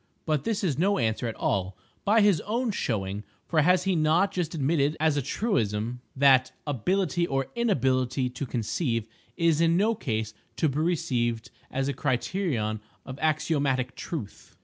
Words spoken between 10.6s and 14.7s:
be received as a criterion of axiomatic truth."